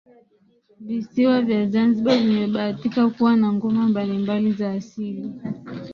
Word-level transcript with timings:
Visiwa 0.85 1.41
vya 1.41 1.69
zanzibar 1.69 2.17
vimebahatika 2.17 3.09
kuwa 3.09 3.35
na 3.35 3.53
ngoma 3.53 3.87
mbali 3.89 4.17
mbali 4.17 4.51
za 4.51 4.71
asili 4.71 5.33